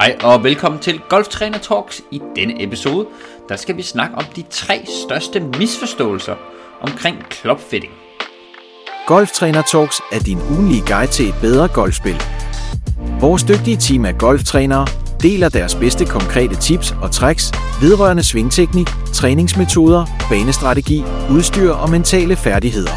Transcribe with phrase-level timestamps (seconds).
[0.00, 2.02] Hej og velkommen til Golftræner Talks.
[2.10, 3.06] I denne episode,
[3.48, 6.34] der skal vi snakke om de tre største misforståelser
[6.80, 7.92] omkring klopfitting.
[9.06, 12.22] Golftræner Talks er din ugenlige guide til et bedre golfspil.
[13.20, 14.86] Vores dygtige team af golftrænere
[15.22, 22.92] deler deres bedste konkrete tips og tricks vedrørende svingteknik, træningsmetoder, banestrategi, udstyr og mentale færdigheder.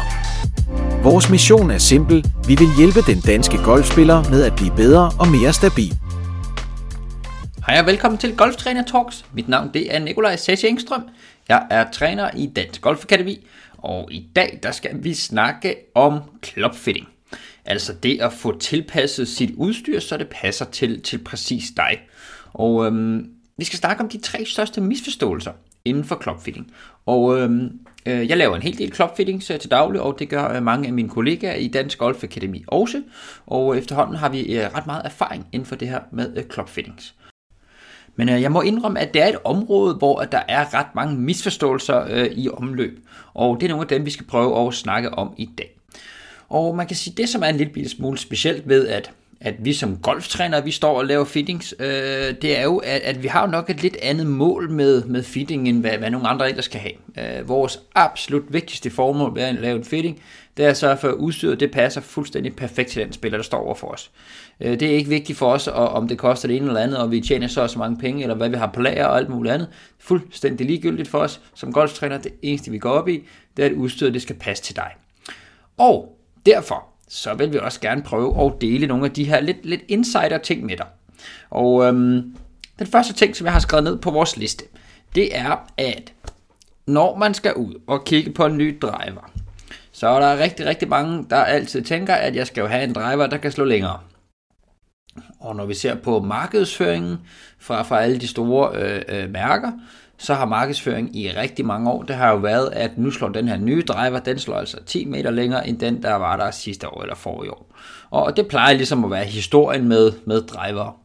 [1.02, 2.24] Vores mission er simpel.
[2.46, 6.01] Vi vil hjælpe den danske golfspiller med at blive bedre og mere stabil.
[7.66, 9.24] Hej og velkommen til Golftræner Talks.
[9.34, 11.02] Mit navn det er Nikolaj Sassi Engstrøm.
[11.48, 13.46] Jeg er træner i Dansk Golf Akademi,
[13.78, 17.08] og i dag der skal vi snakke om klopfitting.
[17.64, 22.00] Altså det at få tilpasset sit udstyr, så det passer til, til præcis dig.
[22.52, 25.52] Og øhm, vi skal snakke om de tre største misforståelser
[25.84, 26.72] inden for klopfitting.
[27.06, 30.62] Og øhm, øh, jeg laver en hel del klopfitting til daglig, og det gør øh,
[30.62, 33.02] mange af mine kollegaer i Dansk Golf Akademi også.
[33.46, 36.44] Og øh, efterhånden har vi øh, ret meget erfaring inden for det her med øh,
[36.52, 37.14] clubfittings.
[38.16, 41.16] Men øh, jeg må indrømme, at det er et område, hvor der er ret mange
[41.16, 42.98] misforståelser øh, i omløb.
[43.34, 45.76] Og det er nogle af dem, vi skal prøve at snakke om i dag.
[46.48, 49.12] Og man kan sige, det som er en lille smule specielt ved, at
[49.44, 51.86] at vi som golftrænere, vi står og laver fittings, øh,
[52.42, 55.22] det er jo, at, at vi har jo nok et lidt andet mål med, med
[55.22, 57.38] fitting, end hvad, hvad nogle andre ellers skal have.
[57.38, 60.20] Øh, vores absolut vigtigste formål ved at lave en fitting,
[60.56, 63.42] det er at sørge for, at udstyret det passer fuldstændig perfekt til den spiller, der
[63.42, 64.10] står over for os.
[64.60, 67.10] Øh, det er ikke vigtigt for os, om det koster det ene eller andet, og
[67.10, 69.28] vi tjener så og så mange penge, eller hvad vi har på lager og alt
[69.28, 69.68] muligt andet.
[69.98, 72.18] Fuldstændig ligegyldigt for os som golftræner.
[72.18, 73.24] Det eneste, vi går op i,
[73.56, 74.90] det er, at udstyret det skal passe til dig.
[75.78, 79.66] Og derfor, så vil vi også gerne prøve at dele nogle af de her lidt,
[79.66, 80.86] lidt insider-ting med dig.
[81.50, 82.36] Og øhm,
[82.78, 84.64] den første ting, som jeg har skrevet ned på vores liste,
[85.14, 86.12] det er, at
[86.86, 89.30] når man skal ud og kigge på en ny driver,
[89.92, 92.92] så er der rigtig, rigtig mange, der altid tænker, at jeg skal jo have en
[92.92, 93.98] driver, der kan slå længere.
[95.40, 97.18] Og når vi ser på markedsføringen
[97.58, 99.72] fra, fra alle de store øh, øh, mærker,
[100.18, 103.48] så har markedsføring i rigtig mange år, det har jo været, at nu slår den
[103.48, 106.88] her nye driver, den slår altså 10 meter længere end den, der var der sidste
[106.88, 107.74] år eller forrige år.
[108.10, 111.00] Og det plejer ligesom at være historien med, med driver.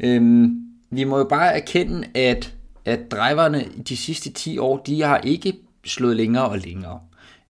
[0.00, 0.56] Øhm,
[0.90, 5.52] vi må jo bare erkende, at, at driverne de sidste 10 år, de har ikke
[5.86, 7.00] slået længere og længere.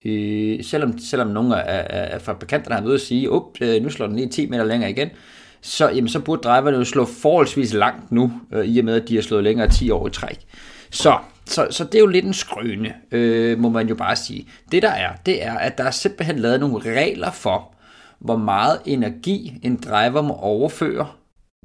[0.06, 3.90] Øh, selvom, selvom nogle af, af, af fabrikanterne har været at sige, op, øh, nu
[3.90, 5.10] slår den lige 10 meter længere igen,
[5.62, 9.10] så, jamen, så burde driverne jo slå forholdsvis langt nu, øh, i og med at
[9.10, 10.40] de har slået længere 10 år i træk.
[10.92, 14.48] Så, så, så det er jo lidt en skrøne, øh, må man jo bare sige.
[14.72, 17.76] Det der er, det er, at der er simpelthen lavet nogle regler for,
[18.20, 21.08] hvor meget energi en driver må overføre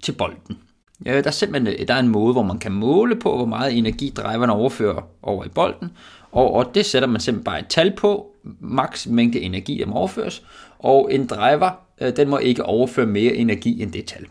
[0.02, 0.58] til bolden.
[1.06, 3.46] Ja, der er simpelthen øh, der er en måde, hvor man kan måle på, hvor
[3.46, 5.90] meget energi driveren overfører over i bolden,
[6.32, 8.26] og, og det sætter man simpelthen bare et tal på,
[8.60, 10.42] maks mængde energi, der må overføres,
[10.78, 11.70] og en driver,
[12.00, 14.26] øh, den må ikke overføre mere energi end det tal.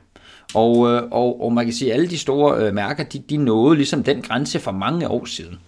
[0.54, 3.38] Og, øh, og, og man kan sige, at alle de store øh, mærker, de, de
[3.38, 5.60] nåede ligesom den grænse for mange år siden.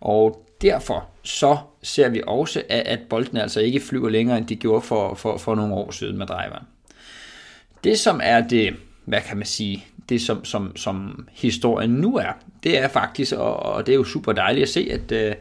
[0.00, 4.56] Og derfor så ser vi også, at, at bolden altså ikke flyver længere, end de
[4.56, 6.64] gjorde for, for, for nogle år siden med driveren.
[7.84, 12.32] Det som er det, hvad kan man sige, det som, som, som historien nu er,
[12.64, 15.34] det er faktisk, og, og det er jo super dejligt at se, at, øh,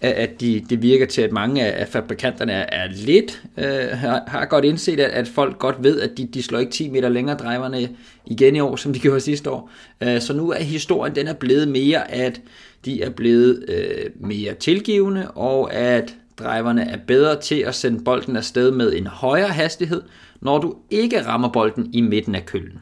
[0.00, 4.44] at de, det virker til, at mange af fabrikanterne er, er lidt, øh, har, har
[4.44, 7.36] godt indset, at, at folk godt ved, at de, de slår ikke 10 meter længere
[7.36, 7.88] driverne
[8.26, 9.70] igen i år, som de gjorde sidste år.
[10.00, 12.40] Øh, så nu er historien, den er blevet mere, at
[12.84, 18.36] de er blevet øh, mere tilgivende, og at driverne er bedre til at sende bolden
[18.36, 20.02] afsted med en højere hastighed,
[20.40, 22.80] når du ikke rammer bolden i midten af køllen.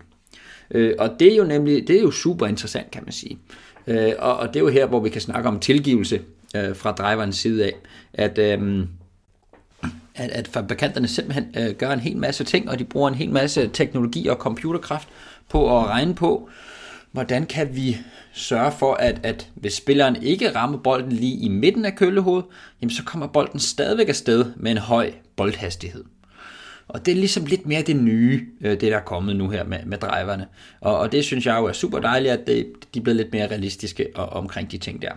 [0.71, 3.39] Øh, og det er jo nemlig, det er jo super interessant, kan man sige.
[3.87, 6.21] Øh, og, og det er jo her, hvor vi kan snakke om tilgivelse
[6.57, 7.73] øh, fra driverens side af,
[8.13, 8.87] at, øh,
[10.15, 13.31] at, at fabrikanterne simpelthen øh, gør en hel masse ting, og de bruger en hel
[13.31, 15.09] masse teknologi og computerkraft
[15.49, 16.49] på at regne på,
[17.13, 17.97] hvordan kan vi
[18.33, 22.47] sørge for, at, at hvis spilleren ikke rammer bolden lige i midten af køllehovedet,
[22.83, 26.05] jamen så kommer bolden stadigvæk afsted med en høj boldhastighed.
[26.89, 29.65] Og det er ligesom lidt mere det nye, øh, det der er kommet nu her
[29.65, 30.47] med, med driverne.
[30.81, 33.33] Og, og det synes jeg jo er super dejligt, at det, de er blevet lidt
[33.33, 35.13] mere realistiske og, omkring de ting der.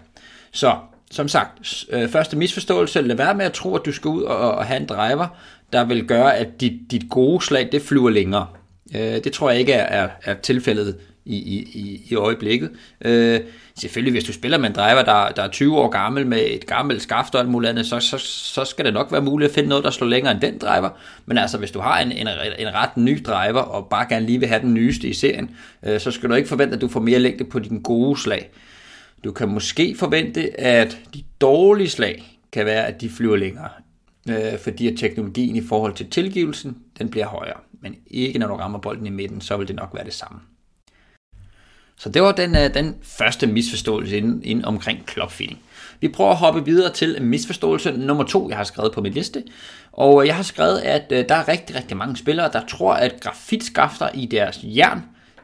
[0.51, 0.75] Så
[1.11, 4.51] som sagt, øh, første misforståelse, lad være med at tro, at du skal ud og,
[4.51, 5.27] og have en driver,
[5.73, 8.47] der vil gøre, at dit, dit gode slag, det flyver længere.
[8.95, 12.71] Øh, det tror jeg ikke er, er, er tilfældet i, i, i øjeblikket.
[13.05, 13.39] Øh,
[13.79, 16.65] selvfølgelig, hvis du spiller med en driver, der, der er 20 år gammel med et
[16.65, 19.55] gammelt skaft og alt muligt andet, så, så, så skal det nok være muligt at
[19.55, 20.89] finde noget, der slår længere end den driver.
[21.25, 22.27] Men altså, hvis du har en, en,
[22.59, 25.99] en ret ny driver, og bare gerne lige vil have den nyeste i serien, øh,
[25.99, 28.49] så skal du ikke forvente, at du får mere længde på din gode slag.
[29.23, 33.69] Du kan måske forvente, at de dårlige slag kan være, at de flyver længere,
[34.29, 37.57] øh, fordi at teknologien i forhold til tilgivelsen, den bliver højere.
[37.81, 40.39] Men ikke når du rammer bolden i midten, så vil det nok være det samme.
[42.01, 45.59] Så det var den, øh, den første misforståelse inden, inden omkring clubfitting.
[45.99, 49.43] Vi prøver at hoppe videre til misforståelse nummer to, jeg har skrevet på min liste.
[49.91, 52.93] Og øh, jeg har skrevet, at øh, der er rigtig, rigtig mange spillere, der tror,
[52.93, 55.01] at grafitskafter i deres jern,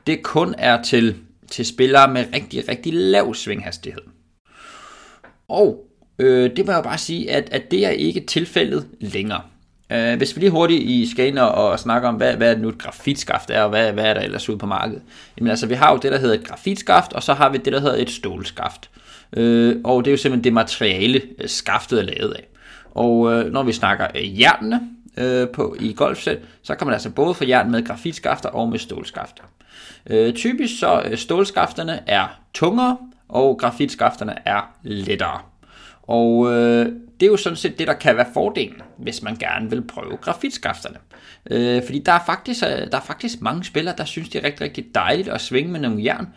[0.08, 1.16] det kun er til,
[1.52, 4.04] til spillere med rigtig, rigtig lav svinghastighed.
[5.48, 5.86] Og
[6.20, 9.42] øh, det må jeg bare sige, at, at det er ikke tilfældet længere.
[9.94, 12.78] Uh, hvis vi lige hurtigt i skal og, snakker om, hvad, hvad er nu et
[12.78, 15.02] grafitskaft er, og hvad, hvad er der ellers ude på markedet.
[15.38, 17.74] Jamen altså, vi har jo det, der hedder et grafitskaft, og så har vi det,
[17.74, 18.90] der hedder et stålskaft.
[19.38, 22.48] Uh, og det er jo simpelthen det materiale, øh, skaftet er lavet af.
[22.92, 24.82] Og uh, når vi snakker uh, jernene
[25.18, 28.80] uh, på, i golfsæt, så kan man altså både få jern med grafitskafter og med
[28.80, 29.44] stålskafter.
[30.12, 32.98] Uh, typisk så uh, stålskafterne er tungere,
[33.30, 35.40] og grafitskafterne er lettere.
[36.04, 36.86] Og øh,
[37.20, 40.18] det er jo sådan set det, der kan være fordelen, hvis man gerne vil prøve
[40.18, 40.98] grafitskafterne.
[41.52, 44.44] Øh, fordi der er, faktisk, øh, der er faktisk mange spillere, der synes, det er
[44.44, 46.28] rigtig, rigtig dejligt at svinge med nogle jern,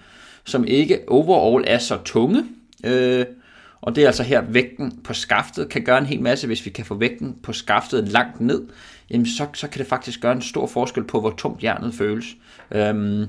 [0.44, 2.44] som ikke overall er så tunge.
[2.84, 3.26] Øh,
[3.80, 6.46] og det er altså her, vægten på skaftet kan gøre en hel masse.
[6.46, 8.62] Hvis vi kan få vægten på skaftet langt ned,
[9.10, 12.26] jamen så, så kan det faktisk gøre en stor forskel på, hvor tungt jernet føles.
[12.70, 13.26] Øh,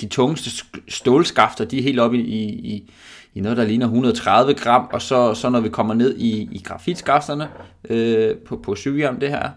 [0.00, 2.90] de tungeste stålskafter, de er helt oppe i, i,
[3.34, 6.62] i noget, der ligner 130 gram, og så, så når vi kommer ned i, i
[6.64, 7.48] grafitskafterne
[7.90, 9.50] øh, på, på syvjern det her,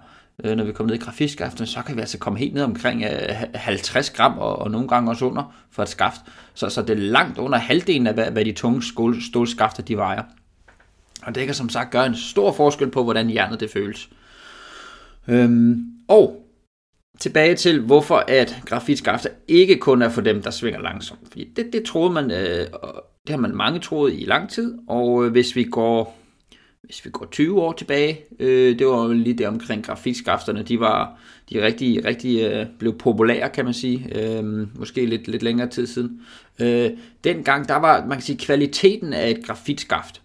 [0.44, 3.04] øh, når vi kommer ned i grafitskafterne, så kan vi altså komme helt ned omkring
[3.04, 6.22] øh, 50 gram, og, og nogle gange også under for et skaft.
[6.54, 9.98] Så, så det er langt under halvdelen af, hvad, hvad de tunge skål, stålskafter de
[9.98, 10.24] vejer.
[11.24, 14.10] Og det kan som sagt gøre en stor forskel på, hvordan hjernet det føles.
[15.27, 16.45] Øhm, og
[17.19, 21.19] tilbage til, hvorfor at grafitskafter ikke kun er for dem, der svinger langsomt.
[21.30, 22.68] Fordi det, det troede man, øh,
[23.27, 26.18] det har man mange troet i lang tid, og øh, hvis vi går
[26.86, 31.19] hvis vi går 20 år tilbage, øh, det var lige det omkring grafitskafterne, de var
[31.50, 34.44] de rigtig, rigtig øh, blev populære, kan man sige, øh,
[34.80, 36.22] måske lidt, lidt længere tid siden.
[36.60, 36.92] Øh,
[37.24, 40.22] dengang, der var, man kan sige, kvaliteten af et grafitskaft,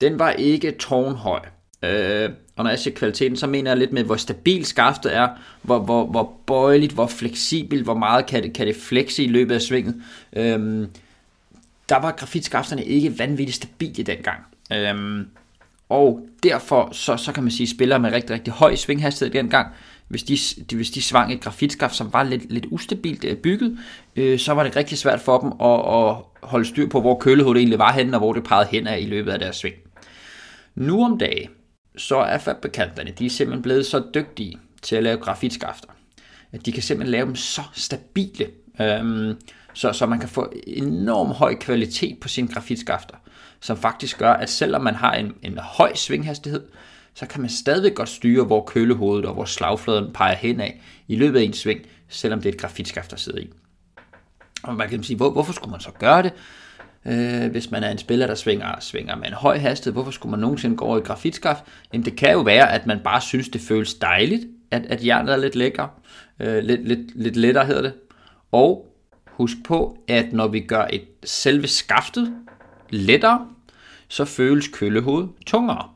[0.00, 1.40] den var ikke tårnhøj.
[1.84, 5.28] Øh, og når jeg siger kvaliteten, så mener jeg lidt med, hvor stabil skaftet er,
[5.62, 9.54] hvor, hvor, hvor bøjeligt, hvor fleksibelt, hvor meget kan det, kan det flexe i løbet
[9.54, 10.02] af svinget.
[10.36, 10.86] Øh,
[11.88, 14.38] der var grafitskafterne ikke vanvittigt stabile dengang.
[14.72, 15.28] Øhm,
[15.88, 19.68] og derfor så, så kan man sige, spillere med rigtig, rigtig høj svinghastighed dengang,
[20.08, 20.38] hvis de,
[20.76, 23.78] hvis de svang et grafitskaft, som var lidt, lidt ustabilt øh, bygget,
[24.16, 27.60] øh, så var det rigtig svært for dem at, at holde styr på, hvor kølehovedet
[27.60, 29.74] egentlig var henne, og hvor det pegede hen af i løbet af deres sving.
[30.74, 31.48] Nu om dagen,
[31.96, 35.88] så er fabrikanterne, de er simpelthen blevet så dygtige til at lave grafitskafter,
[36.52, 38.46] at de kan simpelthen lave dem så stabile,
[38.80, 39.36] øhm,
[39.74, 43.16] så, så man kan få enorm høj kvalitet på sine grafitskafter,
[43.60, 46.62] som faktisk gør, at selvom man har en, en høj svinghastighed,
[47.14, 51.16] så kan man stadig godt styre, hvor kølehovedet og hvor slagfladen peger hen af i
[51.16, 53.50] løbet af en sving, selvom det er et grafitskaft, der sidder i.
[54.62, 56.32] Og man kan sige, hvor, hvorfor skulle man så gøre det?
[57.06, 60.30] Øh, hvis man er en spiller, der svinger, svinger med en høj hastighed, hvorfor skulle
[60.30, 61.64] man nogensinde gå over i grafitskaft?
[61.92, 65.32] Jamen det kan jo være, at man bare synes, det føles dejligt, at, at jernet
[65.32, 65.88] er lidt lækker,
[66.40, 67.92] øh, lidt, lidt, lidt lettere hedder det,
[68.52, 68.93] og
[69.36, 72.34] Husk på, at når vi gør et selve skaftet
[72.90, 73.46] lettere,
[74.08, 75.88] så føles køllehovedet tungere.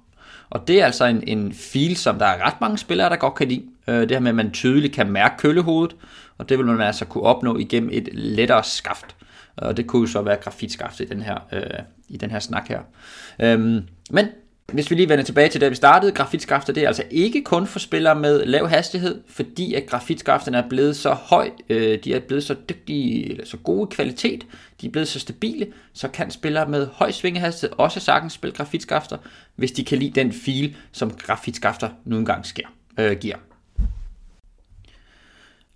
[0.50, 3.34] Og det er altså en, en feel, som der er ret mange spillere, der godt
[3.34, 3.64] kan lide.
[3.88, 5.96] Øh, det her med, at man tydeligt kan mærke køllehovedet,
[6.38, 9.16] og det vil man altså kunne opnå igennem et lettere skaft.
[9.56, 11.62] Og det kunne jo så være grafitskaftet i den her, øh,
[12.08, 12.80] i den her snak her.
[13.40, 14.26] Øhm, men
[14.72, 17.66] hvis vi lige vender tilbage til det, vi startede, grafitskafter, det er altså ikke kun
[17.66, 22.20] for spillere med lav hastighed, fordi at grafitskafterne er blevet så høj, øh, de er
[22.20, 24.46] blevet så dygtige, eller så gode kvalitet,
[24.80, 29.18] de er blevet så stabile, så kan spillere med høj svingehastighed også sagtens spille grafitskafter,
[29.56, 32.66] hvis de kan lide den feel, som grafitskafter nu engang sker,
[32.98, 33.36] øh, giver.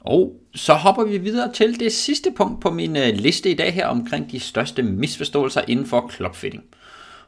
[0.01, 3.75] Og så hopper vi videre til det sidste punkt på min øh, liste i dag
[3.75, 6.65] her omkring de største misforståelser inden for clubfitting.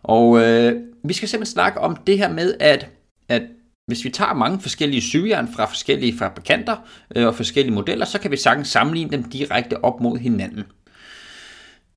[0.05, 2.89] Og øh, vi skal simpelthen snakke om det her med, at,
[3.29, 3.43] at
[3.87, 6.77] hvis vi tager mange forskellige sygjern fra forskellige fabrikanter
[7.17, 10.65] øh, og forskellige modeller, så kan vi sagtens sammenligne dem direkte op mod hinanden.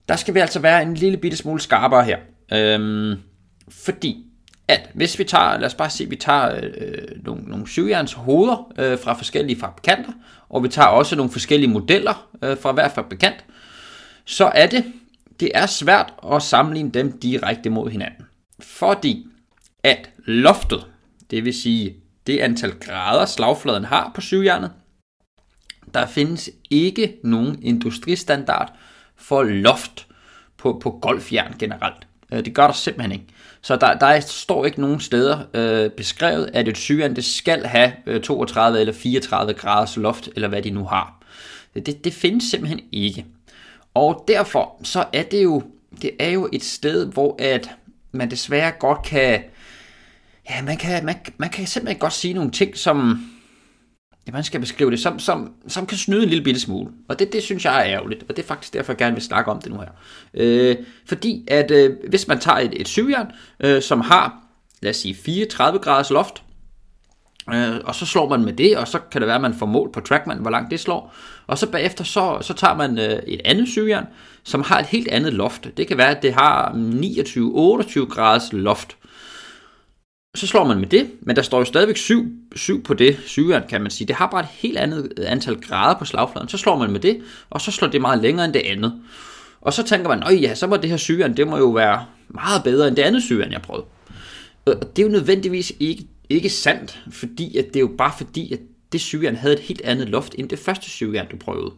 [0.09, 2.17] Der skal vi altså være en lille bitte smule skarpere her.
[2.53, 3.19] Øhm,
[3.69, 4.23] fordi
[4.67, 8.73] at hvis vi tager, lad os bare sige, vi tager øh, nogle, nogle syvjerns hoveder
[8.79, 10.11] øh, fra forskellige fabrikanter,
[10.49, 13.45] og vi tager også nogle forskellige modeller øh, fra hver fabrikant,
[14.25, 14.83] så er det
[15.39, 18.25] det er svært at sammenligne dem direkte mod hinanden.
[18.59, 19.27] Fordi
[19.83, 20.85] at loftet,
[21.31, 21.95] det vil sige
[22.27, 24.71] det antal grader slagfladen har på syvjernet,
[25.93, 28.73] der findes ikke nogen industristandard
[29.15, 30.07] for loft
[30.57, 32.07] på, på golfjern generelt.
[32.31, 33.25] Øh, det gør der simpelthen ikke.
[33.61, 37.91] Så der, der står ikke nogen steder øh, beskrevet, at et syvjern det skal have
[38.05, 41.23] øh, 32 eller 34 graders loft, eller hvad de nu har.
[41.75, 43.25] Det, det findes simpelthen ikke.
[43.97, 45.63] Og derfor så er det jo,
[46.01, 47.69] det er jo et sted, hvor at
[48.11, 49.43] man desværre godt kan,
[50.49, 53.29] ja, man kan, man, man kan simpelthen godt sige nogle ting, som,
[54.27, 56.91] ja, man skal beskrive det, som, som, som kan snyde en lille bitte smule.
[57.07, 59.23] Og det, det synes jeg er ærgerligt, og det er faktisk derfor, jeg gerne vil
[59.23, 59.91] snakke om det nu her.
[60.33, 60.75] Øh,
[61.05, 64.43] fordi at øh, hvis man tager et, et syvjern, øh, som har,
[64.81, 66.43] lad os sige, 34 graders loft,
[67.53, 69.65] øh, og så slår man med det, og så kan det være, at man får
[69.65, 71.13] mål på trackman, hvor langt det slår.
[71.47, 74.05] Og så bagefter, så, så tager man øh, et andet syvjern,
[74.43, 75.67] som har et helt andet loft.
[75.77, 78.97] Det kan være, at det har 29-28 graders loft.
[80.35, 82.25] Så slår man med det, men der står jo stadigvæk 7,
[82.55, 84.07] 7 på det syvjern, kan man sige.
[84.07, 86.49] Det har bare et helt andet antal grader på slagfladen.
[86.49, 89.01] Så slår man med det, og så slår det meget længere end det andet.
[89.61, 92.05] Og så tænker man, at ja, så må det her syvjern, det må jo være
[92.27, 93.85] meget bedre end det andet syvjern, jeg prøvede.
[94.65, 98.53] Og det er jo nødvendigvis ikke, ikke sandt, fordi at det er jo bare fordi,
[98.53, 98.59] at
[98.91, 101.71] det syvjern havde et helt andet loft end det første syvjern, du prøvede.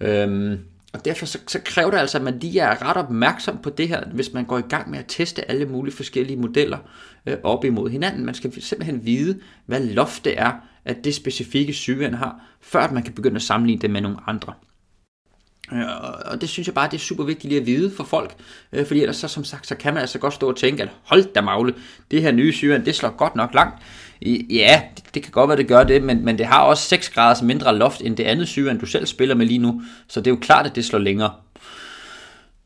[0.00, 0.58] Øhm,
[0.92, 3.88] og derfor så, så kræver det altså, at man lige er ret opmærksom på det
[3.88, 6.78] her, hvis man går i gang med at teste alle mulige forskellige modeller
[7.26, 8.24] øh, op imod hinanden.
[8.24, 10.52] Man skal simpelthen vide, hvad loftet er,
[10.84, 14.18] at det specifikke syvjern har, før at man kan begynde at sammenligne det med nogle
[14.26, 14.52] andre.
[15.72, 15.80] Øh,
[16.24, 18.34] og det synes jeg bare, det er super vigtigt lige at vide for folk,
[18.72, 20.88] øh, fordi ellers så som sagt, så kan man altså godt stå og tænke, at
[21.02, 21.74] hold da magle,
[22.10, 23.82] det her nye syren, det slår godt nok langt.
[24.50, 24.82] Ja,
[25.14, 27.78] det, kan godt være, det gør det, men, men det har også 6 graders mindre
[27.78, 30.40] loft end det andet syren, du selv spiller med lige nu, så det er jo
[30.40, 31.32] klart, at det slår længere.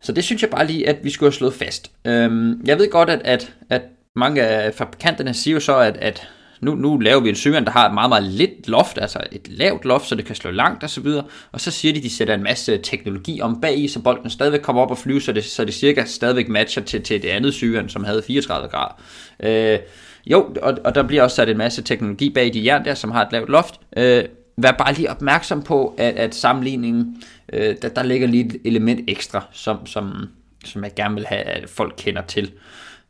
[0.02, 1.90] Så det synes jeg bare lige, at vi skulle have slået fast.
[2.04, 3.82] Øhm, jeg ved godt, at, at, at
[4.16, 6.28] mange af fabrikanterne siger jo så, at, at
[6.62, 9.48] nu, nu laver vi en søvand, der har et meget, meget lidt loft, altså et
[9.48, 11.06] lavt loft, så det kan slå langt osv.
[11.06, 14.02] Og, og så siger de, at de sætter en masse teknologi om bag i, så
[14.02, 17.22] bolden stadigvæk kommer op og flyver, så det, så det cirka stadigvæk matcher til, til
[17.22, 19.00] det andet søvand, som havde 34 grader.
[19.40, 19.78] Øh,
[20.26, 23.10] jo, og, og der bliver også sat en masse teknologi bag de jern der, som
[23.10, 23.80] har et lavt loft.
[23.96, 24.24] Øh,
[24.56, 29.10] vær bare lige opmærksom på, at, at sammenligningen, øh, der, der ligger lige et element
[29.10, 30.28] ekstra, som, som,
[30.64, 32.50] som jeg gerne vil have, at folk kender til.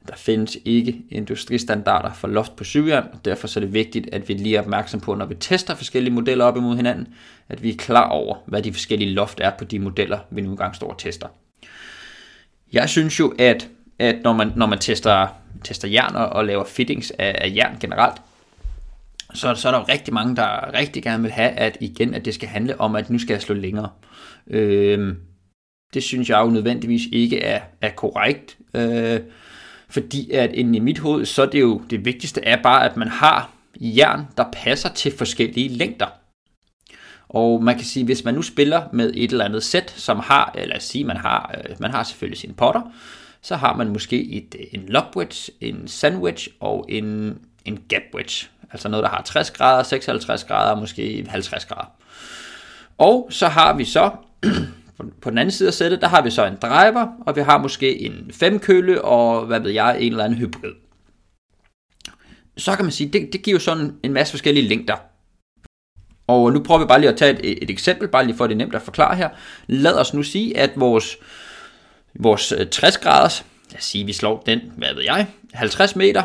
[0.09, 4.29] Der findes ikke industristandarder for loft på cykelhjelm, og derfor så er det vigtigt, at
[4.29, 7.09] vi lige er opmærksom på, når vi tester forskellige modeller op imod hinanden,
[7.49, 10.51] at vi er klar over, hvad de forskellige loft er på de modeller, vi nu
[10.51, 11.29] engang står og tester.
[12.73, 13.69] Jeg synes jo, at,
[13.99, 15.27] at når, man, når man tester,
[15.65, 18.23] tester jern og, og laver fittings af, af jern generelt,
[19.35, 22.25] så, så er der jo rigtig mange, der rigtig gerne vil have, at igen, at
[22.25, 23.89] det skal handle om, at nu skal jeg slå længere.
[24.47, 25.15] Øh,
[25.95, 28.59] det synes jeg jo nødvendigvis ikke er, er korrekt.
[28.75, 29.21] Øh,
[29.93, 32.97] fordi at inde i mit hoved, så er det jo det vigtigste er bare, at
[32.97, 36.07] man har jern, der passer til forskellige længder.
[37.29, 40.53] Og man kan sige, hvis man nu spiller med et eller andet sæt, som har,
[40.55, 42.83] lad os sige, man har, øh, man har selvfølgelig sine potter,
[43.43, 48.49] så har man måske et, øh, en lobwedge, en sandwich og en, en gapwedge.
[48.73, 51.91] Altså noget, der har 60 grader, 56 grader, måske 50 grader.
[52.99, 54.11] Og så har vi så
[55.21, 57.59] på den anden side af sættet, der har vi så en driver, og vi har
[57.59, 60.73] måske en femkølle, og hvad ved jeg, en eller anden hybrid.
[62.57, 64.97] Så kan man sige, det, det giver jo sådan en masse forskellige længder.
[66.27, 68.51] Og nu prøver vi bare lige at tage et, et eksempel, bare lige for at
[68.51, 69.29] det er nemt at forklare her.
[69.67, 71.17] Lad os nu sige, at vores,
[72.15, 76.23] vores øh, 60 graders, lad os sige, vi slår den, hvad ved jeg, 50 meter,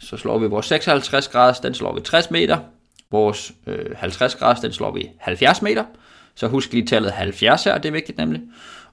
[0.00, 2.58] så slår vi vores 56 graders, den slår vi 60 meter,
[3.10, 5.84] vores øh, 50 graders, den slår vi 70 meter,
[6.36, 8.40] så husk lige tallet 70 her, det er vigtigt nemlig.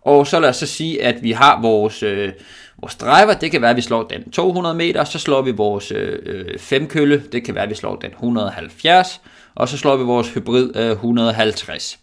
[0.02, 2.34] Og så lad os så sige, at vi har vores, øh,
[2.82, 5.92] vores driver, det kan være, at vi slår den 200 meter, så slår vi vores
[5.92, 9.22] øh, øh, femkølle, det kan være, at vi slår den 170,
[9.56, 12.00] og så slår vi vores hybrid øh, 150.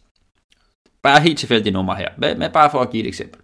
[1.03, 3.41] Bare helt tilfældige nummer her, men, men bare for at give et eksempel.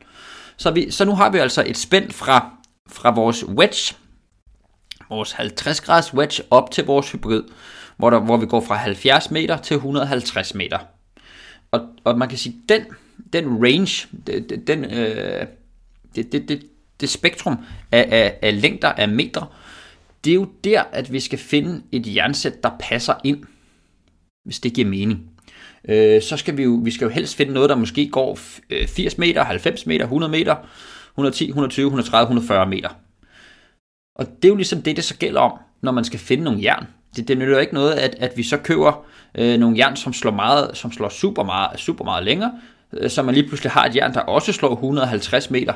[0.56, 2.50] Så, vi, så nu har vi altså et spænd fra,
[2.88, 3.94] fra vores wedge,
[5.08, 7.42] vores 50 grads wedge, op til vores hybrid,
[7.96, 10.78] hvor, der, hvor vi går fra 70 meter til 150 meter.
[11.70, 12.82] Og, og man kan sige, den,
[13.32, 14.08] den range,
[14.66, 15.46] den, øh,
[16.14, 16.66] det, det, det,
[17.00, 17.56] det spektrum
[17.92, 19.56] af, af, af længder af meter,
[20.24, 23.44] det er jo der, at vi skal finde et jernsæt, der passer ind,
[24.44, 25.30] hvis det giver mening.
[25.88, 28.38] Øh, så skal vi jo, vi skal jo helst finde noget, der måske går
[28.70, 30.56] øh, 80 meter, 90 meter, 100 meter,
[31.14, 32.88] 110, 120, 130, 140 meter.
[34.14, 36.62] Og det er jo ligesom det, det så gælder om, når man skal finde nogle
[36.62, 39.04] jern det, det nytter ikke noget, at, at vi så køber
[39.34, 42.52] øh, nogle jern, som slår, meget, som slår super, meget, super meget længere,
[42.92, 45.72] øh, så man lige pludselig har et jern, der også slår 150 meter.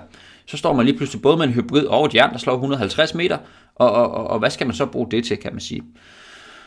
[0.47, 3.15] Så står man lige pludselig både med en hybrid og et jern, der slår 150
[3.15, 3.39] meter,
[3.75, 5.83] og, og, og, og hvad skal man så bruge det til, kan man sige.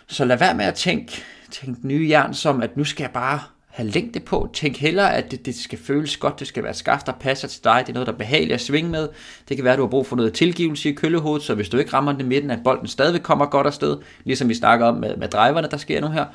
[0.08, 3.40] Så lad være med at tænke, tænke nye jern som, at nu skal jeg bare
[3.74, 4.50] have længde på.
[4.54, 7.64] Tænk hellere, at det, det skal føles godt, det skal være skaft, der passer til
[7.64, 9.10] dig, det er noget, der er behageligt at svinge med.
[9.50, 11.78] Det kan være, at du har brug for noget tilgivelse i køllehovedet, så hvis du
[11.78, 14.96] ikke rammer den i midten, at bolden stadig kommer godt afsted, ligesom vi snakker om
[14.96, 16.26] med, med driverne, der sker nu her.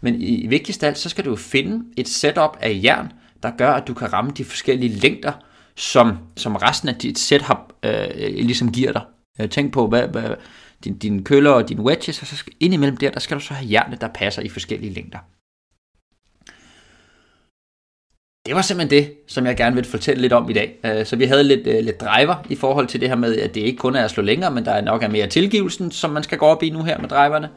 [0.00, 3.12] Men i, i vigtigst alt, så skal du finde et setup af jern,
[3.42, 5.32] der gør, at du kan ramme de forskellige længder,
[5.76, 9.02] som, som resten af dit setup øh, ligesom giver dig.
[9.40, 10.30] Øh, tænk på, hvad, hvad
[10.84, 13.54] din, din køller og dine wedges, og så skal, indimellem der, der skal du så
[13.54, 15.18] have jernet, der passer i forskellige længder.
[18.48, 20.78] Det var simpelthen det, som jeg gerne vil fortælle lidt om i dag.
[20.84, 23.54] Øh, så vi havde lidt, øh, lidt driver i forhold til det her med, at
[23.54, 26.10] det ikke kun er at slå længere, men der er nok er mere tilgivelsen, som
[26.10, 27.48] man skal gå op i nu her med driverne.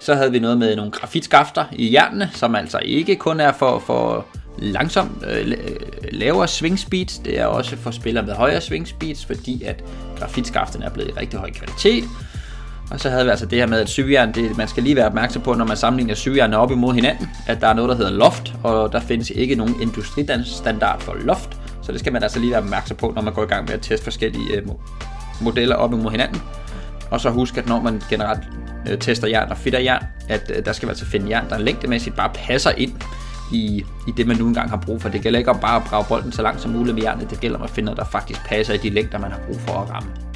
[0.00, 3.78] Så havde vi noget med nogle grafitskafter i hjernene, som altså ikke kun er for,
[3.78, 4.26] for
[4.58, 5.76] langsom, øh, øh
[6.12, 9.84] lavere swing speeds, det er også for spillere med højere swing speeds, fordi at
[10.18, 12.04] grafitskafterne er blevet i rigtig høj kvalitet.
[12.90, 15.06] Og så havde vi altså det her med, at syvjern, det, man skal lige være
[15.06, 18.10] opmærksom på, når man sammenligner syvjern op imod hinanden, at der er noget, der hedder
[18.10, 22.50] loft, og der findes ikke nogen industristandard for loft, så det skal man altså lige
[22.50, 24.62] være opmærksom på, når man går i gang med at teste forskellige øh,
[25.40, 26.42] modeller op imod hinanden.
[27.10, 28.42] Og så husk, at når man generelt
[28.90, 31.58] øh, tester jern og fitter jern, at øh, der skal man altså finde jern, der
[31.58, 32.92] længdemæssigt bare passer ind
[33.52, 35.08] i, i det, man nu engang har brug for.
[35.08, 37.40] Det gælder ikke om bare at brage bolden så langt som muligt med jernet, det
[37.40, 39.72] gælder om at finde noget, der faktisk passer i de længder, man har brug for
[39.72, 40.27] at ramme.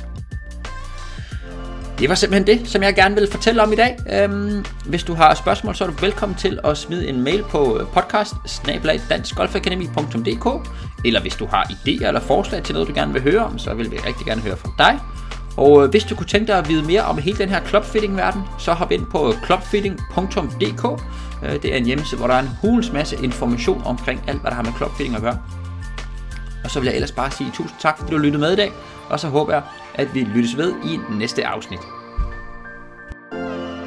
[1.98, 3.98] Det var simpelthen det, som jeg gerne vil fortælle om i dag.
[4.12, 7.78] Øhm, hvis du har spørgsmål, så er du velkommen til at smide en mail på
[7.78, 8.34] øh, podcast
[11.04, 13.74] eller hvis du har idéer eller forslag til noget, du gerne vil høre om, så
[13.74, 15.00] vil vi rigtig gerne høre fra dig.
[15.56, 18.42] Og øh, hvis du kunne tænke dig at vide mere om hele den her clubfitting-verden,
[18.58, 21.02] så hop ind på øh, clubfitting.dk.
[21.62, 24.54] Det er en hjemmeside, hvor der er en hulens masse information omkring alt, hvad der
[24.54, 25.38] har med clubfitting at gøre.
[26.64, 28.72] Og så vil jeg ellers bare sige tusind tak, fordi du lyttede med i dag,
[29.10, 29.62] og så håber jeg,
[29.94, 31.80] at vi lyttes ved i næste afsnit.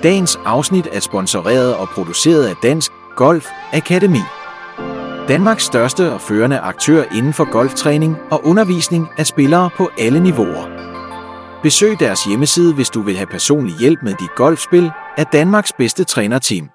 [0.03, 4.19] Dagens afsnit er sponsoreret og produceret af Dansk Golf Akademi.
[5.27, 10.75] Danmarks største og førende aktør inden for golftræning og undervisning af spillere på alle niveauer.
[11.63, 16.03] Besøg deres hjemmeside, hvis du vil have personlig hjælp med dit golfspil af Danmarks bedste
[16.03, 16.74] trænerteam.